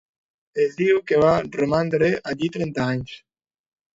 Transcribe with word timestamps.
Es 0.63 0.71
diu 0.79 1.01
que 1.11 1.19
va 1.25 1.33
romandre 1.57 2.09
allí 2.31 2.51
trenta 2.57 2.87
anys. 2.95 3.13